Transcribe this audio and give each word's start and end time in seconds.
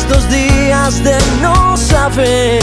estos 0.00 0.28
días 0.30 1.02
de 1.02 1.16
no 1.42 1.76
saber. 1.76 2.62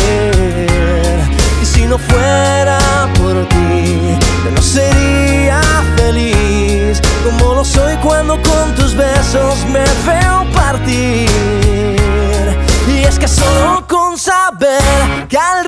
Y 1.62 1.66
si 1.66 1.86
no 1.86 1.98
fuera 1.98 2.80
por 3.20 3.48
ti, 3.50 4.18
no 4.56 4.62
sería 4.62 5.60
feliz 5.98 7.02
como 7.24 7.56
lo 7.56 7.66
soy 7.66 7.96
cuando 7.98 8.36
con 8.42 8.76
tus 8.76 8.96
besos 8.96 9.66
me 9.74 9.86
veo 10.10 10.46
partir. 10.54 11.30
Y 12.88 13.04
es 13.04 13.20
que 13.20 13.28
solo 13.28 13.86
con 13.88 14.18
saber 14.18 15.28
que 15.28 15.38
al 15.38 15.65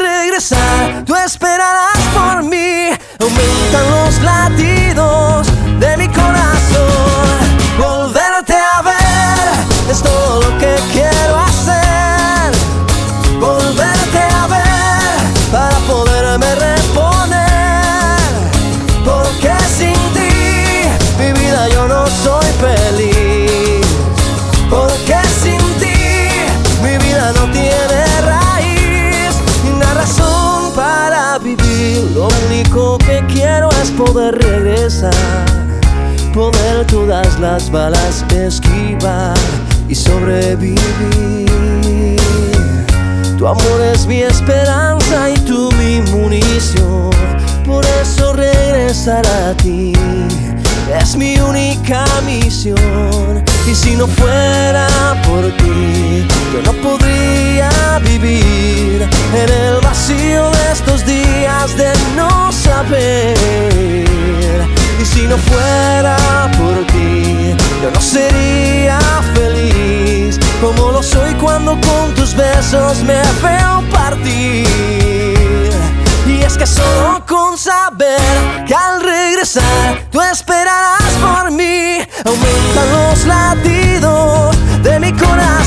único 32.77 32.97
que 32.99 33.23
quiero 33.33 33.69
es 33.81 33.91
poder 33.91 34.35
regresar, 34.35 35.13
poder 36.33 36.85
todas 36.87 37.39
las 37.39 37.71
balas 37.71 38.23
esquivar 38.31 39.37
y 39.87 39.95
sobrevivir. 39.95 40.77
Tu 43.37 43.47
amor 43.47 43.81
es 43.93 44.05
mi 44.07 44.21
esperanza 44.21 45.29
y 45.29 45.35
tú 45.39 45.71
mi 45.73 46.01
munición. 46.11 47.11
Por 47.65 47.85
eso 48.01 48.33
regresar 48.33 49.25
a 49.25 49.53
ti 49.55 49.93
es 50.99 51.15
mi 51.15 51.39
única 51.39 52.05
misión. 52.25 53.46
Y 53.67 53.75
si 53.75 53.97
no 53.97 54.07
fuera 54.07 54.87
por 55.27 55.43
ti, 55.57 56.25
yo 56.53 56.61
no 56.63 56.71
podría 56.81 57.99
vivir 57.99 59.05
en 59.33 59.49
el 59.49 59.81
vacío 59.81 60.49
de 60.51 60.71
estos 60.71 61.05
días 61.05 61.75
de 61.75 61.91
no 62.15 62.49
saber. 62.53 63.35
Y 65.01 65.05
si 65.05 65.27
no 65.27 65.37
fuera 65.37 66.17
por 66.57 66.77
ti, 66.87 67.53
yo 67.83 67.91
no 67.93 67.99
sería 67.99 68.99
feliz 69.35 70.39
como 70.61 70.91
lo 70.93 71.03
soy 71.03 71.33
cuando 71.35 71.71
con 71.71 72.15
tus 72.15 72.33
besos 72.35 73.03
me 73.03 73.21
veo 73.43 73.83
partir. 73.91 74.65
Y 76.25 76.41
es 76.41 76.57
que 76.57 76.65
solo 76.65 77.21
con 77.27 77.57
saber 77.57 78.65
que 78.65 78.73
al 78.73 79.01
regresar 79.01 80.07
tú 80.09 80.21
esperarás 80.21 80.96
aumentan 82.27 82.91
los 82.91 83.25
latidos 83.25 84.55
de 84.83 84.99
mi 84.99 85.11
corazón. 85.13 85.66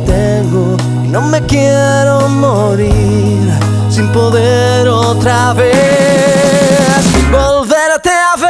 Tengo 0.00 0.76
y 1.04 1.08
no 1.08 1.22
me 1.22 1.40
quiero 1.46 2.28
morir 2.28 3.50
sin 3.88 4.08
poder 4.08 4.88
otra 4.88 5.52
vez 5.54 6.38
volverte 7.30 8.10
a 8.10 8.36
ver. 8.40 8.48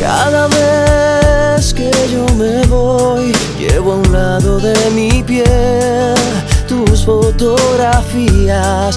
Cada 0.00 0.48
vez 0.48 1.72
que 1.72 1.90
yo 2.12 2.26
me 2.34 2.62
voy, 2.66 3.32
llevo 3.58 3.92
a 3.92 3.96
un 3.96 4.12
lado 4.12 4.58
de 4.60 4.74
mi 4.90 5.22
piel 5.22 6.14
tus 6.68 7.04
fotografías 7.04 8.96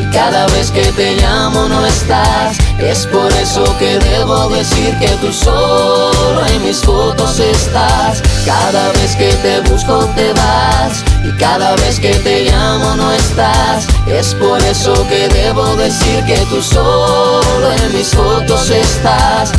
cada 0.11 0.45
vez 0.47 0.71
que 0.71 0.83
te 0.93 1.15
llamo 1.15 1.67
no 1.67 1.85
estás. 1.85 2.57
Es 2.79 3.05
por 3.07 3.31
eso 3.33 3.63
que 3.79 3.99
debo 3.99 4.49
decir 4.49 4.97
que 4.99 5.09
tú 5.21 5.31
solo 5.31 6.45
en 6.47 6.63
mis 6.63 6.77
fotos 6.77 7.39
estás. 7.39 8.21
Cada 8.45 8.91
vez 8.93 9.15
que 9.15 9.33
te 9.35 9.61
busco 9.69 10.05
te 10.15 10.33
vas 10.33 11.03
y 11.23 11.31
cada 11.37 11.75
vez 11.75 11.99
que 11.99 12.13
te 12.15 12.45
llamo 12.45 12.95
no 12.95 13.11
estás. 13.11 13.87
Es 14.07 14.33
por 14.35 14.61
eso 14.63 14.93
que 15.07 15.27
debo 15.29 15.75
decir 15.75 16.23
que 16.25 16.37
tú 16.49 16.61
solo 16.61 17.71
en 17.71 17.93
mis 17.93 18.09
fotos 18.09 18.69
estás. 18.69 19.51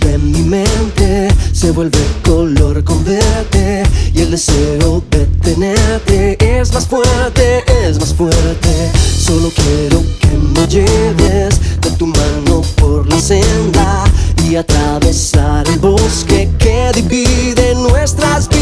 De 0.00 0.18
mi 0.18 0.42
mente 0.42 1.28
se 1.52 1.70
vuelve 1.70 1.98
color 2.24 2.82
con 2.82 3.04
verte 3.04 3.82
y 4.12 4.20
el 4.20 4.30
deseo 4.30 5.02
de 5.10 5.26
tenerte 5.42 6.36
es 6.40 6.72
más 6.72 6.86
fuerte, 6.86 7.64
es 7.84 7.98
más 8.00 8.12
fuerte. 8.14 8.90
Solo 9.18 9.50
quiero 9.54 10.02
que 10.20 10.36
me 10.36 10.66
lleves 10.66 11.80
de 11.80 11.90
tu 11.92 12.06
mano 12.06 12.62
por 12.76 13.08
la 13.08 13.20
senda 13.20 14.04
y 14.48 14.56
atravesar 14.56 15.68
el 15.68 15.78
bosque 15.78 16.48
que 16.58 16.90
divide 16.94 17.74
nuestras 17.76 18.48
vidas. 18.48 18.55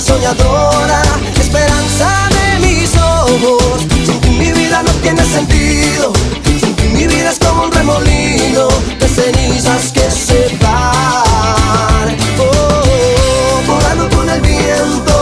Soñadora, 0.00 1.02
esperanza 1.40 2.28
de 2.30 2.66
mis 2.66 2.96
ojos. 2.96 3.86
Sin 4.06 4.20
ti 4.20 4.30
mi 4.30 4.52
vida 4.52 4.82
no 4.82 4.90
tiene 5.02 5.24
sentido, 5.24 6.12
sin 6.60 6.74
ti 6.76 6.84
mi 6.88 7.06
vida 7.06 7.30
es 7.30 7.38
como 7.38 7.64
un 7.64 7.72
remolino 7.72 8.68
de 8.98 9.08
cenizas 9.08 9.92
que 9.92 10.10
se 10.10 10.56
van, 10.62 12.16
oh, 12.38 13.62
volando 13.66 14.08
con 14.16 14.28
el 14.30 14.40
viento. 14.40 15.12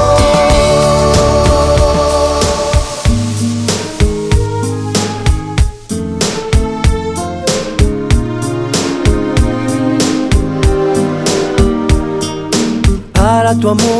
Para 13.12 13.54
tu 13.54 13.68
amor 13.68 13.99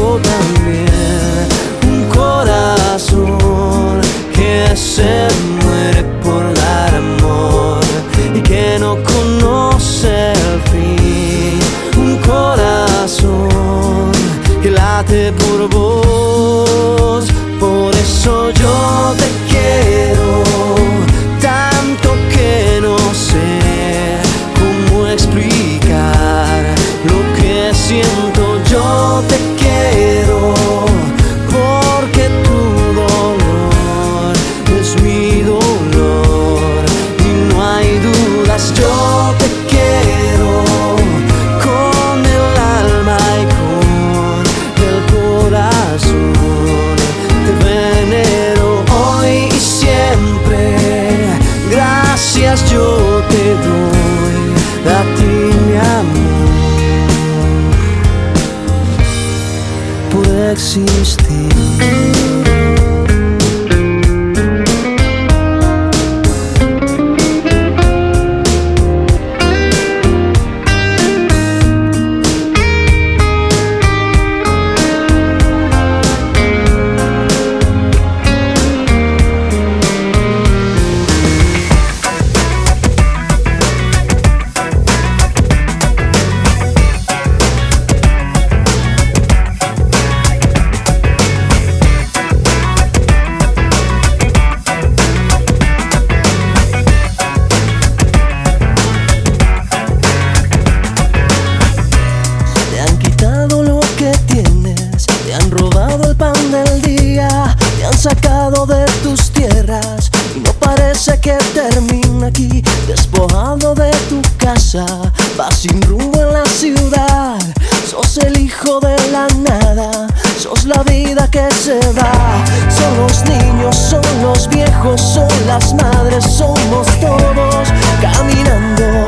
el 118.25 118.37
hijo 118.39 118.79
de 118.79 118.95
la 119.11 119.27
nada, 119.27 120.07
sos 120.39 120.65
la 120.65 120.81
vida 120.83 121.27
que 121.29 121.47
se 121.51 121.79
va. 121.93 122.43
Son 122.69 122.97
los 122.97 123.23
niños, 123.25 123.75
son 123.75 124.01
los 124.21 124.47
viejos, 124.47 125.01
son 125.01 125.27
las 125.47 125.73
madres, 125.73 126.23
somos 126.23 126.87
todos 126.99 127.69
caminando. 128.01 129.05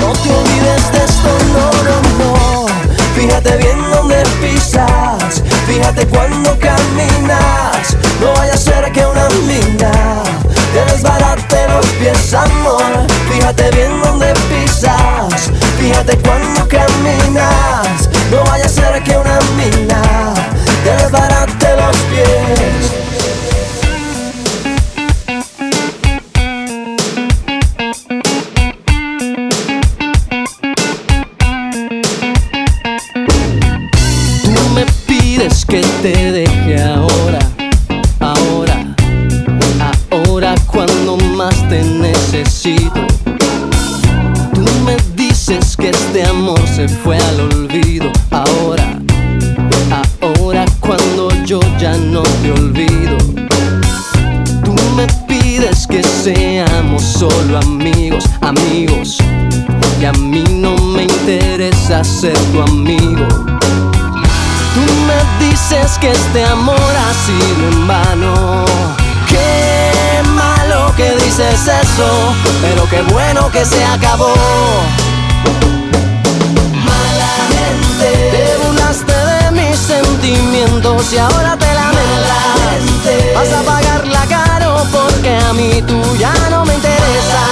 No 0.00 0.12
te 0.12 0.30
olvides 0.30 0.92
de 0.92 1.04
esto, 1.04 1.30
no, 1.54 1.70
no, 1.88 2.24
no. 2.24 2.66
Fíjate 3.14 3.56
bien 3.58 3.78
dónde 3.92 4.22
pisas, 4.40 5.42
fíjate 5.66 6.06
cuando 6.06 6.58
caminas. 6.58 7.96
No 8.20 8.32
vaya 8.36 8.54
a 8.54 8.56
ser 8.56 8.90
que 8.92 9.04
una 9.06 9.28
mina 9.46 10.22
te 10.72 10.92
desbarate 10.92 11.68
los 11.68 11.86
pies, 11.98 12.34
amor. 12.34 13.06
Fíjate 13.30 13.70
bien 13.70 14.00
dónde 14.02 14.32
pisas, 14.48 15.50
fíjate 16.02 16.18
cuando 16.28 16.68
caminas. 16.68 18.08
No 18.30 18.42
vaya 18.44 18.64
a 18.64 18.68
ser 18.68 19.02
que 19.02 19.16
una 19.16 19.38
mina 19.56 20.11
dices 71.50 71.68
eso, 71.82 72.34
pero 72.60 72.88
qué 72.88 73.02
bueno 73.12 73.50
que 73.50 73.64
se 73.64 73.84
acabó. 73.84 74.34
Mala 76.74 77.34
gente, 77.54 78.30
te 78.30 78.56
burlaste 78.64 79.12
de 79.12 79.50
mis 79.50 79.76
sentimientos 79.76 81.06
si 81.06 81.18
ahora 81.18 81.56
te 81.56 81.66
lamentas. 81.74 83.34
Vas 83.34 83.52
a 83.52 83.62
pagarla 83.62 84.26
caro 84.28 84.86
porque 84.92 85.36
a 85.36 85.52
mí 85.52 85.82
tú 85.86 86.00
ya 86.16 86.32
no 86.50 86.64
me 86.64 86.74
interesa. 86.74 87.42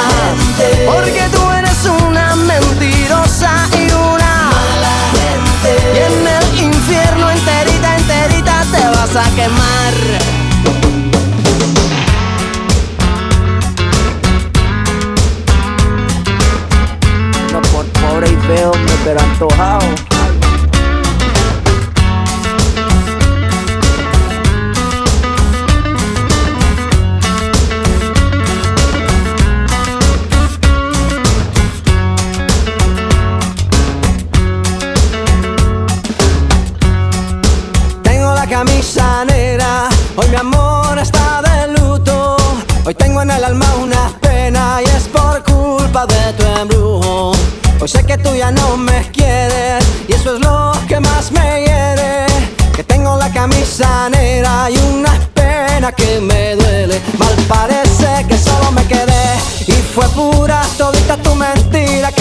Porque 0.92 1.28
tú 1.32 1.50
eres 1.50 1.84
una 1.84 2.36
mentirosa 2.36 3.52
y 3.72 3.90
una 3.92 4.50
mala 4.52 4.96
gente. 5.16 5.70
Y 5.94 5.98
en 5.98 6.26
el 6.28 6.74
infierno 6.74 7.30
enterita, 7.30 7.96
enterita 7.96 8.64
te 8.72 8.86
vas 8.88 9.16
a 9.16 9.30
quemar. 9.34 10.19
Por 18.20 18.28
pobre 18.28 18.32
y 18.32 18.46
feo, 18.46 18.72
pero 19.04 19.20
antojado. 19.20 20.09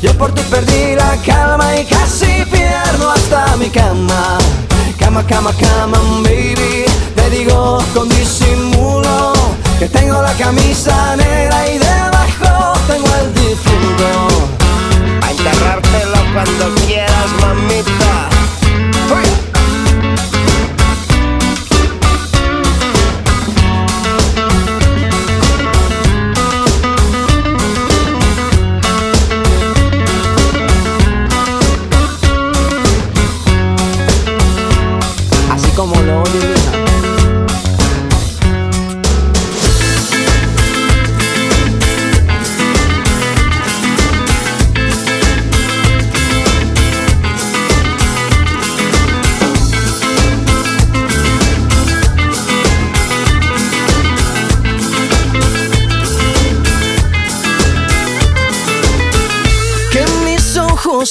Yo 0.00 0.16
por 0.16 0.32
ti 0.32 0.42
perdí 0.48 0.94
la 0.94 1.16
calma 1.26 1.76
y 1.76 1.84
casi 1.84 2.44
pierdo 2.52 3.10
hasta 3.10 3.56
mi 3.56 3.68
cama. 3.68 4.38
Cama, 4.96 5.26
cama, 5.26 5.52
cama, 5.54 5.98
baby. 6.22 6.84
Te 7.16 7.30
digo 7.30 7.82
con 7.92 8.08
disimulo 8.08 9.32
que 9.80 9.88
tengo 9.88 10.22
la 10.22 10.32
camisa 10.34 11.16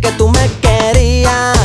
que 0.00 0.10
tú 0.12 0.28
me 0.28 0.50
querías, 0.60 1.58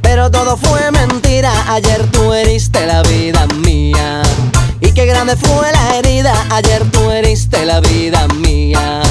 pero 0.00 0.30
todo 0.30 0.56
fue 0.56 0.90
mentira. 0.90 1.52
Ayer 1.68 2.02
tú 2.10 2.32
heriste 2.32 2.86
la 2.86 3.02
vida 3.02 3.46
mía. 3.56 4.22
Y 4.80 4.92
qué 4.92 5.06
grande 5.06 5.36
fue 5.36 5.70
la 5.72 5.96
herida. 5.96 6.34
Ayer 6.50 6.82
tú 6.90 7.10
heriste 7.10 7.64
la 7.64 7.80
vida 7.80 8.26
mía. 8.36 9.02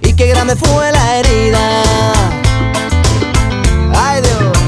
Y 0.00 0.14
qué 0.14 0.28
grande 0.28 0.56
fue 0.56 0.90
la 0.92 1.18
herida. 1.18 1.82
Ay 3.94 4.22
Dios. 4.22 4.58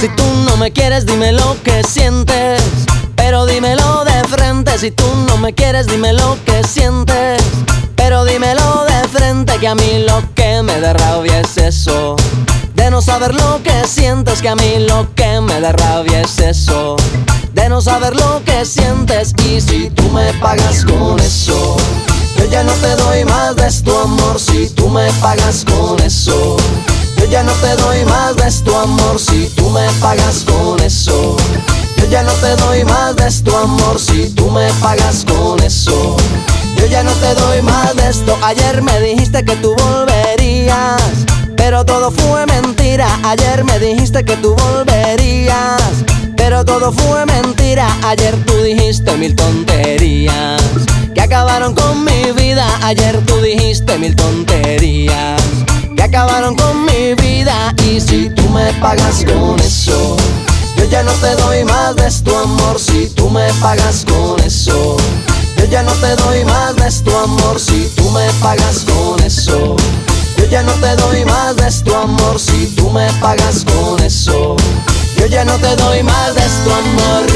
Si 0.00 0.08
tú 0.08 0.24
no 0.46 0.56
me 0.56 0.72
quieres, 0.72 1.06
dime 1.06 1.32
lo 1.32 1.56
que 1.62 1.84
sientes. 1.84 2.57
Si 4.78 4.92
tú 4.92 5.04
no 5.26 5.38
me 5.38 5.52
quieres, 5.54 5.88
dime 5.88 6.12
lo 6.12 6.38
que 6.44 6.62
sientes. 6.62 7.42
Pero 7.96 8.24
dímelo 8.24 8.84
de 8.84 9.08
frente. 9.08 9.58
Que 9.58 9.66
a 9.66 9.74
mí 9.74 10.04
lo 10.06 10.22
que 10.36 10.62
me 10.62 10.80
da 10.80 10.92
rabia 10.92 11.40
es 11.40 11.56
eso. 11.56 12.14
De 12.76 12.88
no 12.88 13.02
saber 13.02 13.34
lo 13.34 13.60
que 13.64 13.88
sientes, 13.88 14.40
que 14.40 14.48
a 14.48 14.54
mí 14.54 14.86
lo 14.88 15.12
que 15.16 15.40
me 15.40 15.60
da 15.60 15.72
rabia 15.72 16.20
es 16.20 16.38
eso. 16.38 16.96
De 17.54 17.68
no 17.68 17.80
saber 17.80 18.14
lo 18.14 18.40
que 18.44 18.64
sientes 18.64 19.34
y 19.50 19.60
si 19.60 19.90
tú 19.90 20.04
me 20.10 20.32
pagas 20.34 20.84
con 20.84 21.18
eso. 21.18 21.76
Yo 22.36 22.44
ya 22.48 22.62
no 22.62 22.72
te 22.74 22.94
doy 22.94 23.24
más 23.24 23.56
de 23.56 23.68
tu 23.82 23.98
amor 23.98 24.38
si 24.38 24.68
tú 24.70 24.88
me 24.88 25.10
pagas 25.20 25.64
con 25.64 25.98
eso. 26.00 26.56
Yo 27.16 27.24
ya 27.24 27.42
no 27.42 27.52
te 27.54 27.74
doy 27.82 28.04
más 28.04 28.36
de 28.36 28.48
tu 28.64 28.72
amor 28.76 29.18
si 29.18 29.48
tú 29.56 29.68
me 29.70 29.88
pagas 30.00 30.44
con 30.44 30.78
eso. 30.78 31.36
Ya 32.10 32.22
no 32.22 32.32
te 32.32 32.56
doy 32.56 32.84
más 32.84 33.16
de 33.16 33.28
tu 33.42 33.54
amor 33.54 34.00
si 34.00 34.30
tú 34.30 34.50
me 34.50 34.66
pagas 34.80 35.26
con 35.26 35.62
eso. 35.62 36.16
Yo 36.76 36.86
ya 36.86 37.02
no 37.02 37.12
te 37.12 37.34
doy 37.34 37.60
más 37.60 37.94
de 37.96 38.08
esto. 38.08 38.36
Ayer 38.42 38.80
me 38.80 38.98
dijiste 39.00 39.44
que 39.44 39.54
tú 39.56 39.76
volverías, 39.76 41.02
pero 41.56 41.84
todo 41.84 42.10
fue 42.10 42.46
mentira. 42.46 43.06
Ayer 43.24 43.62
me 43.62 43.78
dijiste 43.78 44.24
que 44.24 44.36
tú 44.36 44.56
volverías, 44.56 45.82
pero 46.36 46.64
todo 46.64 46.92
fue 46.92 47.26
mentira. 47.26 47.86
Ayer 48.04 48.34
tú 48.46 48.54
dijiste 48.62 49.14
mil 49.18 49.34
tonterías 49.36 50.62
que 51.14 51.20
acabaron 51.20 51.74
con 51.74 52.04
mi 52.04 52.32
vida. 52.32 52.66
Ayer 52.84 53.20
tú 53.26 53.36
dijiste 53.42 53.98
mil 53.98 54.16
tonterías 54.16 55.42
que 55.94 56.02
acabaron 56.02 56.56
con 56.56 56.86
mi 56.86 57.12
vida. 57.14 57.74
Y 57.84 58.00
si 58.00 58.30
tú 58.30 58.48
me 58.48 58.72
pagas 58.80 59.24
con 59.26 59.60
eso, 59.60 60.16
yo 60.78 60.84
ya 60.84 61.02
no 61.02 61.12
te 61.12 61.34
doy 61.34 61.64
más 61.64 61.96
de 61.96 62.10
tu 62.22 62.34
amor. 62.34 62.78
Si 62.78 63.08
tú 63.10 63.28
me 63.28 63.52
pagas 63.60 64.04
con 64.06 64.40
eso. 64.40 64.96
Yo 65.56 65.64
ya 65.64 65.82
no 65.82 65.92
te 65.94 66.14
doy 66.16 66.44
más 66.44 66.76
de 66.76 66.90
tu 67.02 67.16
amor 67.16 67.58
si 67.58 67.90
tú 67.96 68.08
me 68.10 68.26
pagas 68.40 68.84
con 68.84 69.20
eso. 69.22 69.76
Yo 70.36 70.44
ya 70.46 70.62
no 70.62 70.72
te 70.74 70.94
doy 70.96 71.24
más 71.24 71.56
de 71.56 71.70
tu 71.82 71.94
amor 71.94 72.38
si 72.38 72.66
tú 72.76 72.90
me 72.90 73.10
pagas 73.20 73.64
con 73.64 74.00
eso. 74.02 74.56
Yo 75.16 75.26
ya 75.26 75.44
no 75.44 75.58
te 75.58 75.74
doy 75.76 76.02
más 76.04 76.34
de 76.34 76.42
tu 76.64 76.70
amor. 76.70 77.26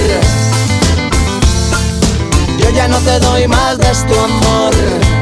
Yo 2.58 2.70
ya 2.70 2.86
no 2.86 2.98
te 2.98 3.18
doy 3.18 3.48
más 3.48 3.76
de 3.78 3.90
tu 4.06 4.18
amor. 4.18 5.21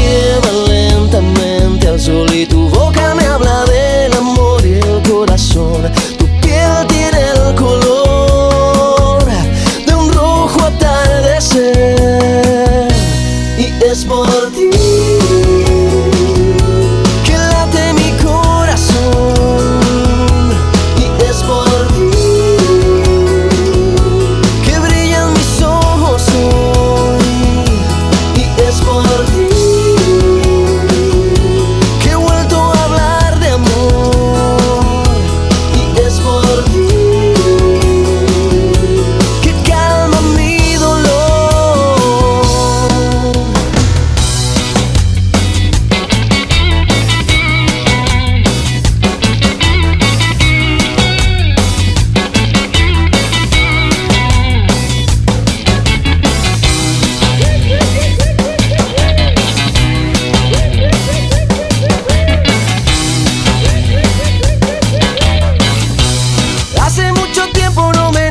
mucho 67.41 67.53
tiempo 67.53 67.91
no 67.93 68.11
me 68.11 68.30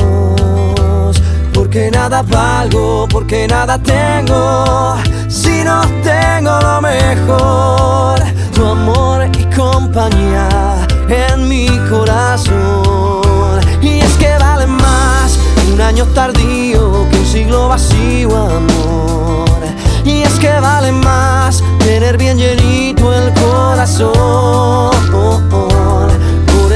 Porque 1.71 1.89
nada 1.89 2.21
valgo, 2.21 3.07
porque 3.09 3.47
nada 3.47 3.77
tengo, 3.77 4.97
si 5.29 5.63
no 5.63 5.79
tengo 6.03 6.59
lo 6.59 6.81
mejor. 6.81 8.19
Tu 8.53 8.65
amor 8.65 9.29
y 9.39 9.55
compañía 9.55 10.85
en 11.07 11.47
mi 11.47 11.67
corazón. 11.89 13.61
Y 13.81 14.01
es 14.01 14.17
que 14.17 14.37
vale 14.37 14.67
más 14.67 15.39
un 15.71 15.79
año 15.79 16.05
tardío 16.07 17.07
que 17.09 17.19
un 17.19 17.25
siglo 17.25 17.69
vacío, 17.69 18.35
amor. 18.35 19.61
Y 20.03 20.23
es 20.23 20.39
que 20.39 20.51
vale 20.59 20.91
más 20.91 21.63
tener 21.79 22.17
bien 22.17 22.37
llenito 22.37 23.13
el 23.13 23.31
corazón 23.35 24.91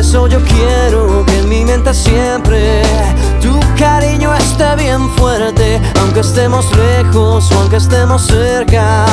eso 0.07 0.27
yo 0.27 0.39
quiero 0.43 1.25
que 1.25 1.39
en 1.39 1.49
mi 1.49 1.65
mente 1.65 1.91
siempre 1.91 2.83
tu 3.41 3.59
cariño 3.75 4.31
esté 4.35 4.75
bien 4.75 5.09
fuerte, 5.17 5.81
aunque 5.99 6.19
estemos 6.19 6.65
lejos 6.77 7.51
o 7.51 7.59
aunque 7.59 7.77
estemos 7.77 8.21
cerca 8.21 9.05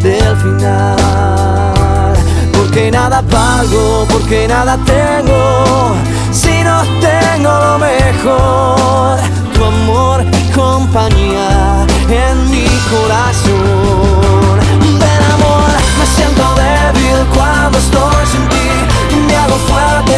del 0.00 0.34
final. 0.38 2.14
Porque 2.54 2.90
nada 2.90 3.20
valgo, 3.20 4.06
porque 4.10 4.48
nada 4.48 4.78
tengo, 4.86 5.94
si 6.32 6.62
no 6.62 6.84
tengo 7.08 7.50
lo 7.66 7.78
mejor, 7.78 9.18
tu 9.52 9.62
amor 9.62 10.24
y 10.24 10.52
compañía 10.52 11.86
en 12.08 12.50
mi 12.50 12.66
corazón. 12.92 14.56
Ven 15.00 15.22
amor, 15.34 15.70
me 15.98 16.06
siento 16.16 16.44
débil 16.54 17.26
cuando 17.34 17.76
estoy 17.76 18.26
sin 18.32 18.48
ti, 18.48 18.68
me 19.26 19.36
hago 19.36 19.56
fuerte 19.68 20.09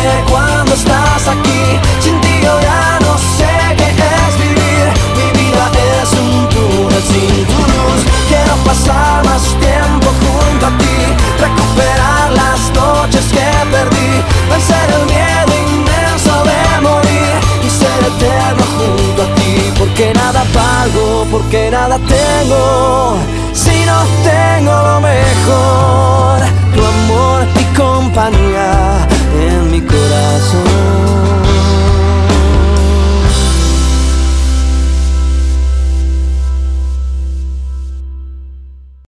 mi 29.73 29.81
corazón. 29.81 30.72